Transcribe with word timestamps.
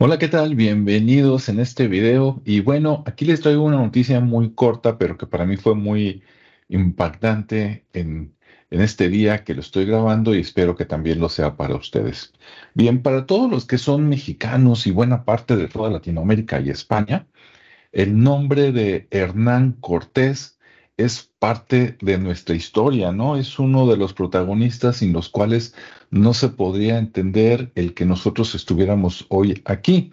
Hola, 0.00 0.18
¿qué 0.18 0.28
tal? 0.28 0.54
Bienvenidos 0.54 1.48
en 1.48 1.58
este 1.58 1.88
video. 1.88 2.40
Y 2.44 2.60
bueno, 2.60 3.02
aquí 3.06 3.24
les 3.24 3.40
traigo 3.40 3.64
una 3.64 3.78
noticia 3.78 4.20
muy 4.20 4.54
corta, 4.54 4.96
pero 4.96 5.16
que 5.18 5.26
para 5.26 5.44
mí 5.44 5.56
fue 5.56 5.74
muy 5.74 6.22
impactante 6.68 7.84
en, 7.92 8.32
en 8.70 8.80
este 8.80 9.08
día 9.08 9.42
que 9.42 9.54
lo 9.54 9.60
estoy 9.60 9.86
grabando 9.86 10.34
y 10.34 10.40
espero 10.40 10.76
que 10.76 10.84
también 10.84 11.18
lo 11.18 11.28
sea 11.28 11.56
para 11.56 11.74
ustedes. 11.74 12.32
Bien, 12.74 13.02
para 13.02 13.26
todos 13.26 13.50
los 13.50 13.66
que 13.66 13.76
son 13.78 14.08
mexicanos 14.08 14.86
y 14.86 14.92
buena 14.92 15.24
parte 15.24 15.56
de 15.56 15.66
toda 15.66 15.90
Latinoamérica 15.90 16.60
y 16.60 16.70
España, 16.70 17.26
el 17.92 18.22
nombre 18.22 18.70
de 18.72 19.08
Hernán 19.10 19.72
Cortés 19.80 20.57
es 20.98 21.30
parte 21.38 21.96
de 22.00 22.18
nuestra 22.18 22.56
historia, 22.56 23.12
¿no? 23.12 23.36
Es 23.36 23.58
uno 23.58 23.86
de 23.86 23.96
los 23.96 24.12
protagonistas 24.12 24.98
sin 24.98 25.12
los 25.12 25.28
cuales 25.28 25.74
no 26.10 26.34
se 26.34 26.48
podría 26.48 26.98
entender 26.98 27.70
el 27.76 27.94
que 27.94 28.04
nosotros 28.04 28.54
estuviéramos 28.56 29.24
hoy 29.28 29.62
aquí, 29.64 30.12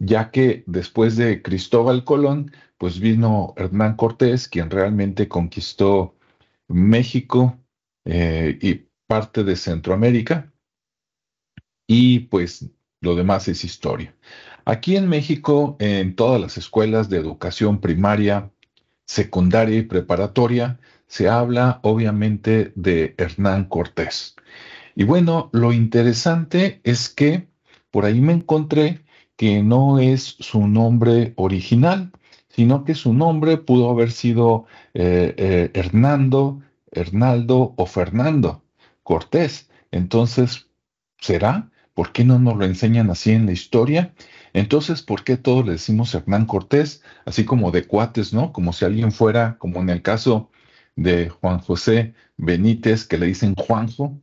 ya 0.00 0.30
que 0.32 0.64
después 0.66 1.16
de 1.16 1.40
Cristóbal 1.40 2.04
Colón, 2.04 2.50
pues 2.78 2.98
vino 2.98 3.54
Hernán 3.56 3.94
Cortés, 3.94 4.48
quien 4.48 4.70
realmente 4.70 5.28
conquistó 5.28 6.16
México 6.66 7.56
eh, 8.04 8.58
y 8.60 8.86
parte 9.06 9.44
de 9.44 9.54
Centroamérica, 9.54 10.52
y 11.86 12.20
pues 12.20 12.68
lo 13.00 13.14
demás 13.14 13.46
es 13.46 13.64
historia. 13.64 14.16
Aquí 14.64 14.96
en 14.96 15.08
México, 15.08 15.76
en 15.78 16.16
todas 16.16 16.40
las 16.40 16.56
escuelas 16.56 17.08
de 17.08 17.18
educación 17.18 17.80
primaria, 17.80 18.50
secundaria 19.04 19.78
y 19.78 19.82
preparatoria, 19.82 20.78
se 21.06 21.28
habla 21.28 21.80
obviamente 21.82 22.72
de 22.74 23.14
Hernán 23.18 23.66
Cortés. 23.66 24.36
Y 24.94 25.04
bueno, 25.04 25.50
lo 25.52 25.72
interesante 25.72 26.80
es 26.84 27.08
que 27.08 27.48
por 27.90 28.04
ahí 28.04 28.20
me 28.20 28.32
encontré 28.32 29.04
que 29.36 29.62
no 29.62 29.98
es 29.98 30.36
su 30.40 30.66
nombre 30.68 31.32
original, 31.36 32.12
sino 32.48 32.84
que 32.84 32.94
su 32.94 33.12
nombre 33.12 33.56
pudo 33.56 33.90
haber 33.90 34.12
sido 34.12 34.66
eh, 34.94 35.34
eh, 35.36 35.70
Hernando, 35.74 36.60
Hernaldo 36.92 37.74
o 37.76 37.86
Fernando 37.86 38.62
Cortés. 39.02 39.68
Entonces, 39.90 40.68
¿será? 41.20 41.70
¿Por 41.94 42.12
qué 42.12 42.24
no 42.24 42.38
nos 42.38 42.56
lo 42.56 42.64
enseñan 42.64 43.10
así 43.10 43.32
en 43.32 43.46
la 43.46 43.52
historia? 43.52 44.14
Entonces, 44.54 45.02
¿por 45.02 45.24
qué 45.24 45.36
todos 45.36 45.66
le 45.66 45.72
decimos 45.72 46.14
Hernán 46.14 46.46
Cortés, 46.46 47.02
así 47.26 47.44
como 47.44 47.72
de 47.72 47.86
cuates, 47.86 48.32
¿no? 48.32 48.52
Como 48.52 48.72
si 48.72 48.84
alguien 48.84 49.12
fuera, 49.12 49.58
como 49.58 49.80
en 49.80 49.90
el 49.90 50.00
caso 50.00 50.50
de 50.96 51.28
Juan 51.28 51.58
José 51.58 52.14
Benítez, 52.36 53.04
que 53.04 53.18
le 53.18 53.26
dicen 53.26 53.56
Juanjo, 53.56 54.20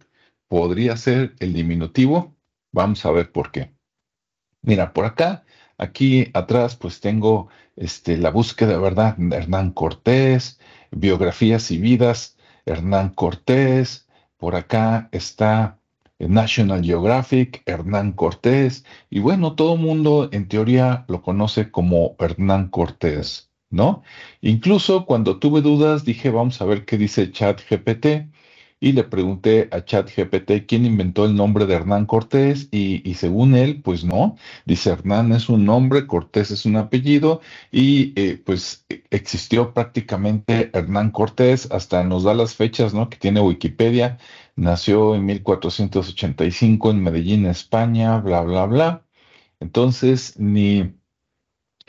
podría 0.47 0.95
ser 0.97 1.35
el 1.39 1.53
diminutivo. 1.53 2.35
Vamos 2.71 3.05
a 3.05 3.11
ver 3.11 3.31
por 3.33 3.51
qué. 3.51 3.75
Mira, 4.61 4.93
por 4.93 5.05
acá, 5.05 5.43
aquí 5.77 6.29
atrás, 6.33 6.77
pues 6.77 7.01
tengo 7.01 7.49
este, 7.75 8.17
la 8.17 8.29
búsqueda, 8.31 8.77
¿verdad? 8.77 9.17
Hernán 9.33 9.71
Cortés, 9.71 10.59
biografías 10.91 11.71
y 11.71 11.77
vidas, 11.77 12.37
Hernán 12.65 13.09
Cortés. 13.09 14.07
Por 14.37 14.55
acá 14.55 15.09
está 15.11 15.80
National 16.27 16.83
Geographic, 16.83 17.63
Hernán 17.65 18.13
Cortés, 18.13 18.85
y 19.09 19.19
bueno, 19.19 19.55
todo 19.55 19.75
el 19.75 19.79
mundo 19.81 20.29
en 20.31 20.47
teoría 20.47 21.05
lo 21.07 21.21
conoce 21.21 21.71
como 21.71 22.15
Hernán 22.19 22.69
Cortés, 22.69 23.51
¿no? 23.69 24.03
Incluso 24.41 25.05
cuando 25.05 25.39
tuve 25.39 25.61
dudas 25.61 26.05
dije, 26.05 26.29
vamos 26.29 26.61
a 26.61 26.65
ver 26.65 26.85
qué 26.85 26.97
dice 26.97 27.31
ChatGPT, 27.31 28.31
y 28.81 28.93
le 28.93 29.05
pregunté 29.05 29.69
a 29.73 29.85
ChatGPT 29.85 30.67
quién 30.67 30.85
inventó 30.87 31.25
el 31.25 31.35
nombre 31.35 31.67
de 31.67 31.75
Hernán 31.75 32.07
Cortés 32.07 32.69
y, 32.71 33.15
según 33.15 33.55
él, 33.55 33.81
pues 33.83 34.05
no, 34.05 34.37
dice 34.67 34.91
Hernán 34.91 35.33
es 35.33 35.49
un 35.49 35.65
nombre, 35.65 36.07
Cortés 36.07 36.51
es 36.51 36.65
un 36.67 36.77
apellido 36.77 37.41
y 37.71 38.13
eh, 38.21 38.41
pues 38.45 38.85
existió 39.11 39.73
prácticamente 39.75 40.71
Hernán 40.73 41.11
Cortés, 41.11 41.69
hasta 41.71 42.03
nos 42.05 42.25
da 42.25 42.35
las 42.35 42.55
fechas, 42.55 42.93
¿no? 42.95 43.09
Que 43.09 43.17
tiene 43.19 43.41
Wikipedia, 43.41 44.19
nació 44.57 45.15
en 45.15 45.25
1485 45.27 46.91
en 46.91 47.03
Medellín, 47.03 47.47
España, 47.47 48.19
bla, 48.19 48.41
bla, 48.43 48.65
bla. 48.67 49.05
Entonces, 49.61 50.39
ni, 50.39 50.93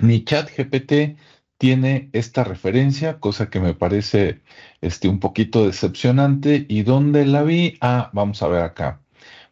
ni 0.01 0.25
ChatGPT 0.25 1.19
tiene 1.63 2.11
esta 2.13 2.43
referencia, 2.43 3.21
cosa 3.21 3.49
que 3.49 3.61
me 3.61 3.73
parece 3.73 4.43
este, 4.81 5.07
un 5.07 5.21
poquito 5.21 5.65
decepcionante. 5.65 6.67
¿Y 6.69 6.83
dónde 6.83 7.25
la 7.25 7.45
vi? 7.45 7.79
Ah, 7.81 8.11
vamos 8.13 8.43
a 8.43 8.49
ver 8.49 8.63
acá. 8.63 9.01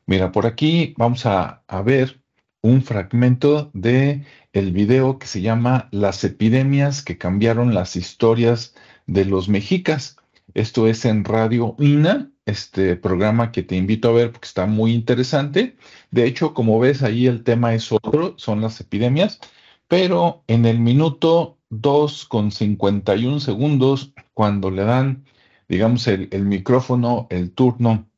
Mira, 0.06 0.32
por 0.32 0.44
aquí 0.44 0.92
vamos 0.98 1.24
a, 1.24 1.62
ver 1.84 2.20
un 2.62 2.82
fragmento 2.82 3.70
de 3.74 4.24
el 4.52 4.72
video 4.72 5.20
que 5.20 5.28
se 5.28 5.40
llama 5.40 5.88
Las 5.92 6.24
epidemias 6.24 7.02
que 7.04 7.16
cambiaron 7.16 7.74
las 7.74 7.94
historias 7.94 8.74
de 9.06 9.24
los 9.24 9.48
mexicas. 9.48 10.16
Esto 10.52 10.88
es 10.88 11.04
en 11.04 11.22
Radio 11.24 11.76
INA, 11.78 12.32
este 12.44 12.96
programa 12.96 13.52
que 13.52 13.62
te 13.62 13.76
invito 13.76 14.08
a 14.08 14.14
ver 14.14 14.32
porque 14.32 14.48
está 14.48 14.66
muy 14.66 14.94
interesante. 14.94 15.76
De 16.10 16.24
hecho, 16.24 16.54
como 16.54 16.80
ves, 16.80 17.04
ahí 17.04 17.28
el 17.28 17.44
tema 17.44 17.72
es 17.74 17.92
otro, 17.92 18.34
son 18.36 18.62
las 18.62 18.80
epidemias, 18.80 19.38
pero 19.86 20.42
en 20.48 20.66
el 20.66 20.80
minuto 20.80 21.59
2 21.70 22.26
con 22.26 22.50
51 22.50 23.40
segundos, 23.40 24.12
cuando 24.34 24.70
le 24.70 24.84
dan, 24.84 25.24
digamos, 25.68 26.06
el, 26.08 26.28
micrófono, 26.44 27.26
el 27.30 27.52
turno 27.52 28.08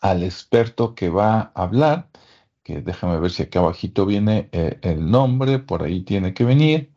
al 0.00 0.22
experto 0.22 0.94
que 0.94 1.08
va 1.08 1.52
a 1.54 1.62
hablar, 1.62 2.10
que 2.62 2.82
déjame 2.82 3.18
ver 3.18 3.30
si 3.30 3.44
acá 3.44 3.60
abajito 3.60 4.04
viene 4.04 4.48
eh, 4.52 4.78
el 4.82 5.10
nombre, 5.10 5.58
por 5.58 5.82
ahí 5.82 6.02
tiene 6.02 6.34
que 6.34 6.44
venir. 6.44 6.92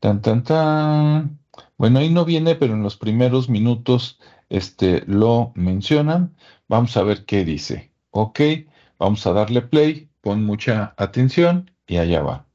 Tan, 0.00 0.20
tan, 0.20 0.42
tan. 0.42 1.38
Bueno, 1.78 2.00
ahí 2.00 2.10
no 2.10 2.24
viene, 2.24 2.56
pero 2.56 2.74
en 2.74 2.82
los 2.82 2.96
primeros 2.96 3.48
minutos 3.48 4.18
este, 4.48 5.04
lo 5.06 5.52
mencionan. 5.54 6.34
Vamos 6.68 6.96
a 6.96 7.02
ver 7.04 7.24
qué 7.24 7.44
dice. 7.44 7.92
Ok, 8.10 8.40
vamos 8.98 9.26
a 9.26 9.32
darle 9.32 9.62
play, 9.62 10.08
pon 10.20 10.44
mucha 10.44 10.94
atención 10.96 11.70
y 11.86 11.98
allá 11.98 12.22
va. 12.22 12.46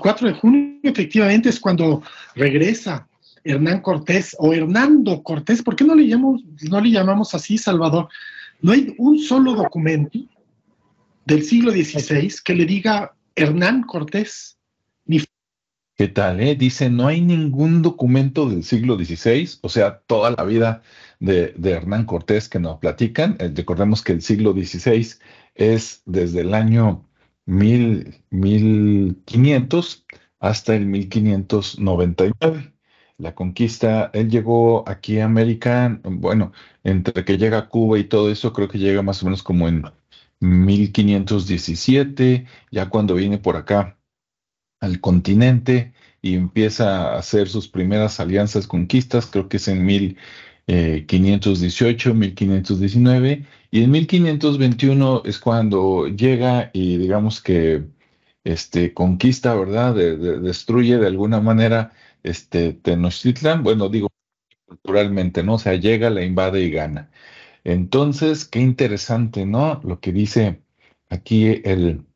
4 0.00 0.28
de 0.28 0.34
junio 0.34 0.67
efectivamente 0.88 1.48
es 1.48 1.60
cuando 1.60 2.02
regresa 2.34 3.08
Hernán 3.44 3.80
Cortés 3.80 4.36
o 4.38 4.52
Hernando 4.52 5.22
Cortés, 5.22 5.62
¿por 5.62 5.76
qué 5.76 5.84
no 5.84 5.94
le 5.94 6.06
llamamos, 6.06 6.42
no 6.68 6.80
le 6.80 6.90
llamamos 6.90 7.34
así, 7.34 7.56
Salvador? 7.58 8.08
No 8.60 8.72
hay 8.72 8.94
un 8.98 9.18
solo 9.18 9.54
documento 9.54 10.18
del 11.24 11.42
siglo 11.44 11.70
XVI 11.70 12.32
que 12.44 12.54
le 12.54 12.64
diga 12.64 13.14
Hernán 13.36 13.82
Cortés. 13.82 14.58
Ni... 15.06 15.22
¿Qué 15.96 16.08
tal? 16.08 16.40
Eh? 16.40 16.56
Dice, 16.56 16.90
no 16.90 17.06
hay 17.06 17.20
ningún 17.20 17.82
documento 17.82 18.48
del 18.48 18.64
siglo 18.64 18.96
XVI, 18.96 19.48
o 19.62 19.68
sea, 19.68 20.00
toda 20.06 20.30
la 20.30 20.44
vida 20.44 20.82
de, 21.20 21.54
Hernán 21.62 22.04
Cortés 22.04 22.48
que 22.48 22.58
nos 22.58 22.78
platican. 22.78 23.36
Eh, 23.38 23.52
recordemos 23.54 24.02
que 24.02 24.12
el 24.12 24.22
siglo 24.22 24.52
XVI 24.52 25.06
es 25.54 26.02
desde 26.06 26.40
el 26.40 26.54
año 26.54 27.04
mil, 27.46 28.22
1500 28.30 30.04
hasta 30.40 30.74
el 30.74 30.86
1599. 30.86 32.72
La 33.18 33.34
conquista, 33.34 34.10
él 34.14 34.30
llegó 34.30 34.88
aquí 34.88 35.18
a 35.18 35.24
América, 35.24 36.00
bueno, 36.04 36.52
entre 36.84 37.24
que 37.24 37.36
llega 37.36 37.58
a 37.58 37.68
Cuba 37.68 37.98
y 37.98 38.04
todo 38.04 38.30
eso, 38.30 38.52
creo 38.52 38.68
que 38.68 38.78
llega 38.78 39.02
más 39.02 39.22
o 39.22 39.26
menos 39.26 39.42
como 39.42 39.66
en 39.68 39.82
1517, 40.40 42.46
ya 42.70 42.88
cuando 42.88 43.14
viene 43.14 43.38
por 43.38 43.56
acá 43.56 43.98
al 44.80 45.00
continente 45.00 45.92
y 46.22 46.34
empieza 46.34 47.14
a 47.14 47.18
hacer 47.18 47.48
sus 47.48 47.68
primeras 47.68 48.20
alianzas 48.20 48.66
conquistas, 48.66 49.26
creo 49.26 49.48
que 49.48 49.56
es 49.58 49.68
en 49.68 49.84
1518, 49.84 52.14
1519, 52.14 53.32
eh, 53.32 53.44
y 53.70 53.82
en 53.82 53.90
1521 53.90 55.22
es 55.24 55.38
cuando 55.38 56.06
llega 56.08 56.70
y 56.72 56.96
digamos 56.98 57.40
que 57.42 57.84
este, 58.48 58.94
conquista, 58.94 59.54
¿verdad? 59.54 59.94
destruye 59.94 60.96
de 60.96 61.06
alguna 61.06 61.40
manera 61.40 61.92
este, 62.22 62.72
Tenochtitlan, 62.72 63.62
bueno, 63.62 63.90
digo 63.90 64.08
culturalmente, 64.66 65.42
¿no? 65.42 65.54
O 65.54 65.58
sea, 65.58 65.74
llega, 65.74 66.08
la 66.08 66.24
invade 66.24 66.62
y 66.62 66.70
gana. 66.70 67.10
Entonces, 67.64 68.46
qué 68.46 68.60
interesante, 68.60 69.44
¿no? 69.44 69.80
Lo 69.84 70.00
que 70.00 70.12
dice 70.12 70.62
aquí 71.10 71.60
el, 71.64 72.06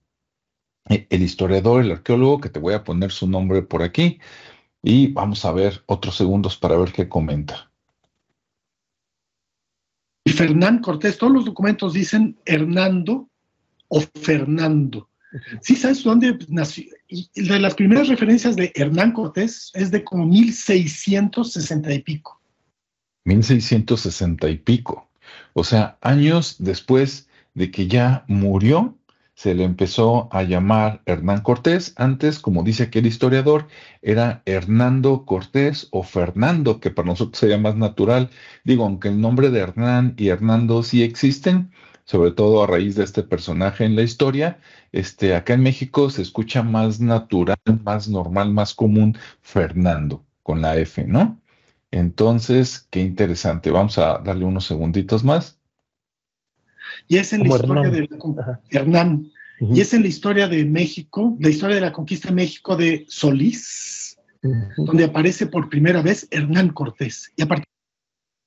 el 0.87 1.23
historiador, 1.23 1.83
el 1.83 1.93
arqueólogo, 1.93 2.41
que 2.41 2.49
te 2.49 2.61
voy 2.61 2.73
a 2.75 2.85
poner 2.85 3.13
su 3.13 3.29
nombre 3.29 3.61
por 3.61 3.83
aquí, 3.83 4.19
y 4.83 5.09
vamos 5.13 5.45
a 5.45 5.53
ver 5.53 5.83
otros 5.87 6.17
segundos 6.17 6.57
para 6.57 6.79
ver 6.79 6.93
qué 6.93 7.11
comenta. 7.11 7.71
Fernán 10.27 10.79
Cortés, 10.79 11.19
todos 11.19 11.33
los 11.33 11.45
documentos 11.45 11.93
dicen 11.93 12.39
Hernando 12.47 13.29
o 13.89 14.01
Fernando. 14.01 15.11
¿Sí 15.61 15.77
sabes 15.77 16.03
dónde 16.05 16.39
nació? 16.49 16.85
De 17.35 17.59
las 17.59 17.75
primeras 17.75 18.09
referencias 18.09 18.57
de 18.57 18.73
Hernán 18.75 19.13
Cortés 19.13 19.71
es 19.75 19.91
de 19.91 20.05
como 20.05 20.27
1660 20.27 21.93
y 21.95 21.99
pico. 22.01 22.41
1660 23.25 24.49
y 24.49 24.57
pico. 24.59 25.09
O 25.55 25.65
sea, 25.65 25.99
años 26.01 26.57
después 26.59 27.29
de 27.55 27.71
que 27.71 27.87
ya 27.87 28.25
murió, 28.29 28.97
se 29.35 29.55
le 29.55 29.65
empezó 29.65 30.29
a 30.31 30.43
llamar 30.43 31.03
Hernán 31.07 31.41
Cortés. 31.41 31.95
Antes, 31.97 32.39
como 32.39 32.63
dice 32.63 32.85
aquel 32.85 33.07
historiador, 33.07 33.67
era 34.03 34.43
Hernando 34.45 35.25
Cortés 35.25 35.89
o 35.91 36.03
Fernando, 36.03 36.81
que 36.81 36.91
para 36.91 37.09
nosotros 37.09 37.39
sería 37.39 37.59
más 37.59 37.77
natural. 37.77 38.31
Digo, 38.65 38.85
aunque 38.85 39.09
el 39.09 39.21
nombre 39.21 39.51
de 39.51 39.61
Hernán 39.61 40.15
y 40.17 40.29
Hernando 40.29 40.83
sí 40.83 41.03
existen, 41.03 41.73
sobre 42.05 42.33
todo 42.33 42.63
a 42.63 42.67
raíz 42.67 42.97
de 42.97 43.05
este 43.05 43.23
personaje 43.23 43.85
en 43.85 43.97
la 43.97 44.03
historia, 44.03 44.59
este, 44.93 45.35
acá 45.35 45.55
en 45.55 45.63
México 45.63 46.11
se 46.11 46.23
escucha 46.23 46.63
más 46.63 47.01
natural, 47.01 47.57
más 47.85 48.09
normal, 48.09 48.53
más 48.53 48.75
común 48.75 49.17
Fernando, 49.41 50.25
con 50.43 50.61
la 50.61 50.77
F, 50.77 51.05
¿no? 51.05 51.41
Entonces, 51.91 52.87
qué 52.91 53.01
interesante. 53.01 53.71
Vamos 53.71 53.99
a 53.99 54.19
darle 54.19 54.45
unos 54.45 54.65
segunditos 54.67 55.23
más. 55.23 55.59
Y 57.07 57.19
es 57.19 57.33
en 57.33 57.41
la 57.41 57.49
historia 57.49 57.91
de 57.91 58.09
Hernán. 58.71 59.31
Y 59.61 59.81
es 59.81 59.95
en 59.95 60.03
la 60.03 60.09
historia 60.09 60.49
de 60.49 60.65
México, 60.65 61.37
la 61.39 61.49
historia 61.49 61.77
de 61.77 61.83
la 61.83 61.93
conquista 61.93 62.29
de 62.29 62.35
México 62.35 62.77
de 62.77 63.05
Solís, 63.09 64.19
donde 64.77 65.05
aparece 65.05 65.47
por 65.47 65.69
primera 65.69 66.03
vez 66.03 66.27
Hernán 66.33 66.71
Cortés. 66.71 67.33
Y 67.37 67.43
aparte 67.43 67.65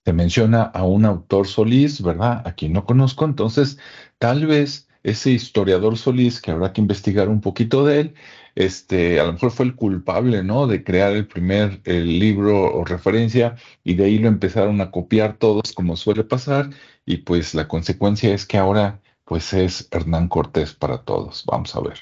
se 0.06 0.13
menciona 0.13 0.63
a 0.63 0.84
un 0.84 1.04
autor 1.06 1.48
Solís, 1.48 2.02
¿verdad? 2.02 2.44
A 2.46 2.54
quien 2.54 2.74
no 2.74 2.86
conozco, 2.86 3.25
entonces 3.25 3.80
tal 4.19 4.46
vez 4.46 4.88
ese 5.04 5.31
historiador 5.31 5.98
Solís, 5.98 6.42
que 6.42 6.52
habrá 6.52 6.74
que 6.74 6.81
investigar 6.81 7.28
un 7.30 7.42
poquito 7.42 7.86
de 7.86 8.02
él, 8.02 8.13
este, 8.56 9.19
a 9.19 9.25
lo 9.25 9.34
mejor 9.34 9.52
fue 9.52 9.66
el 9.66 9.75
culpable, 9.75 10.44
¿no? 10.44 10.68
De 10.68 10.84
crear 10.84 11.12
el 11.13 11.28
primer 11.28 11.81
el 11.86 12.19
libro 12.19 12.74
o 12.74 12.86
referencia 12.86 13.56
y 13.84 13.96
de 13.96 14.06
ahí 14.06 14.19
lo 14.19 14.28
empezaron 14.28 14.80
a 14.81 14.92
copiar 14.92 15.38
todos 15.38 15.74
como 15.74 15.98
suele 15.98 16.24
pasar 16.24 16.69
y 17.06 17.18
pues 17.18 17.54
la 17.54 17.68
consecuencia 17.68 18.34
es 18.34 18.46
que 18.46 18.57
ahora 18.57 19.02
pues 19.25 19.54
es 19.54 19.88
Hernán 19.92 20.28
Cortés 20.28 20.74
para 20.74 21.00
todos. 21.00 21.44
Vamos 21.46 21.75
a 21.75 21.81
ver. 21.81 21.98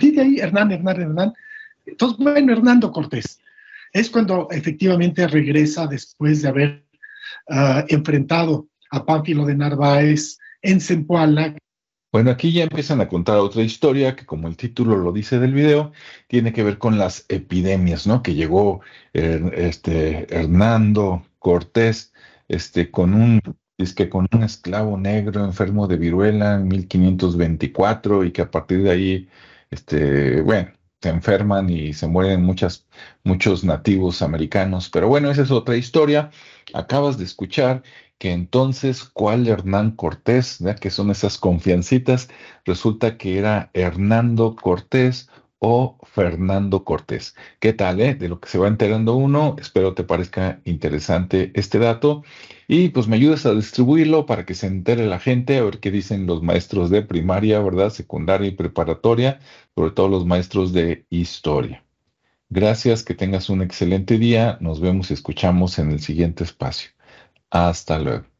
Y 0.00 0.10
de 0.12 0.22
ahí 0.22 0.38
Hernán, 0.40 0.72
Hernán, 0.72 1.00
Hernán. 1.00 1.34
Entonces, 1.86 2.18
bueno, 2.18 2.52
Hernando 2.52 2.90
Cortés. 2.90 3.38
Es 3.92 4.10
cuando 4.10 4.48
efectivamente 4.50 5.28
regresa 5.28 5.86
después 5.86 6.42
de 6.42 6.48
haber 6.48 6.83
uh, 7.48 7.84
enfrentado 7.88 8.68
a 8.90 9.04
Pánfilo 9.04 9.44
de 9.44 9.56
Narváez 9.56 10.38
en 10.62 10.80
Zempoala, 10.80 11.56
bueno, 12.12 12.30
aquí 12.30 12.52
ya 12.52 12.62
empiezan 12.62 13.00
a 13.00 13.08
contar 13.08 13.38
otra 13.38 13.62
historia 13.62 14.14
que, 14.14 14.24
como 14.24 14.46
el 14.46 14.56
título 14.56 14.96
lo 14.96 15.10
dice 15.10 15.40
del 15.40 15.52
video, 15.52 15.90
tiene 16.28 16.52
que 16.52 16.62
ver 16.62 16.78
con 16.78 16.96
las 16.96 17.26
epidemias, 17.28 18.06
¿no? 18.06 18.22
Que 18.22 18.34
llegó 18.34 18.82
este, 19.12 20.32
Hernando 20.32 21.26
Cortés 21.40 22.12
este, 22.46 22.92
con 22.92 23.14
un 23.14 23.40
es 23.78 23.94
que 23.94 24.08
con 24.08 24.28
un 24.32 24.42
esclavo 24.44 24.96
negro 24.96 25.44
enfermo 25.44 25.86
de 25.88 25.96
viruela 25.96 26.54
en 26.54 26.68
1524 26.68 28.24
y 28.24 28.32
que 28.32 28.42
a 28.42 28.50
partir 28.50 28.82
de 28.82 28.90
ahí, 28.90 29.28
este, 29.70 30.40
bueno, 30.42 30.72
se 31.04 31.10
enferman 31.10 31.68
y 31.68 31.92
se 31.92 32.06
mueren 32.06 32.42
muchas, 32.42 32.86
muchos 33.24 33.62
nativos 33.62 34.22
americanos. 34.22 34.88
Pero 34.88 35.06
bueno, 35.06 35.30
esa 35.30 35.42
es 35.42 35.50
otra 35.50 35.76
historia. 35.76 36.30
Acabas 36.72 37.18
de 37.18 37.24
escuchar 37.24 37.82
que 38.16 38.32
entonces, 38.32 39.04
¿cuál 39.04 39.46
Hernán 39.46 39.90
Cortés? 39.90 40.60
Que 40.80 40.88
son 40.88 41.10
esas 41.10 41.36
confiancitas. 41.36 42.30
Resulta 42.64 43.18
que 43.18 43.38
era 43.38 43.70
Hernando 43.74 44.56
Cortés 44.56 45.28
o 45.66 45.96
Fernando 46.04 46.84
Cortés. 46.84 47.34
¿Qué 47.58 47.72
tal, 47.72 48.00
eh? 48.00 48.14
De 48.14 48.28
lo 48.28 48.38
que 48.38 48.48
se 48.50 48.58
va 48.58 48.68
enterando 48.68 49.16
uno, 49.16 49.56
espero 49.58 49.94
te 49.94 50.04
parezca 50.04 50.60
interesante 50.64 51.52
este 51.54 51.78
dato 51.78 52.22
y 52.68 52.90
pues 52.90 53.08
me 53.08 53.16
ayudes 53.16 53.46
a 53.46 53.54
distribuirlo 53.54 54.26
para 54.26 54.44
que 54.44 54.54
se 54.54 54.66
entere 54.66 55.06
la 55.06 55.18
gente, 55.18 55.56
a 55.56 55.64
ver 55.64 55.80
qué 55.80 55.90
dicen 55.90 56.26
los 56.26 56.42
maestros 56.42 56.90
de 56.90 57.02
primaria, 57.02 57.60
¿verdad? 57.60 57.88
Secundaria 57.90 58.48
y 58.48 58.52
preparatoria, 58.52 59.40
sobre 59.74 59.92
todo 59.92 60.08
los 60.08 60.26
maestros 60.26 60.74
de 60.74 61.06
historia. 61.08 61.82
Gracias, 62.50 63.02
que 63.02 63.14
tengas 63.14 63.48
un 63.50 63.62
excelente 63.62 64.18
día, 64.18 64.58
nos 64.60 64.80
vemos 64.80 65.10
y 65.10 65.14
escuchamos 65.14 65.78
en 65.78 65.90
el 65.92 66.00
siguiente 66.00 66.44
espacio. 66.44 66.90
Hasta 67.50 67.98
luego. 67.98 68.33